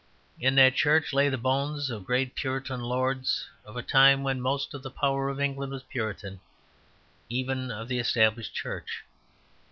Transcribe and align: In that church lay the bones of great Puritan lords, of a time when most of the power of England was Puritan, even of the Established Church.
In 0.39 0.55
that 0.55 0.73
church 0.75 1.13
lay 1.13 1.29
the 1.29 1.37
bones 1.37 1.91
of 1.91 2.07
great 2.07 2.33
Puritan 2.33 2.81
lords, 2.81 3.45
of 3.63 3.77
a 3.77 3.83
time 3.83 4.23
when 4.23 4.41
most 4.41 4.73
of 4.73 4.81
the 4.81 4.89
power 4.89 5.29
of 5.29 5.39
England 5.39 5.71
was 5.71 5.83
Puritan, 5.83 6.39
even 7.29 7.69
of 7.69 7.87
the 7.87 7.99
Established 7.99 8.55
Church. 8.55 9.03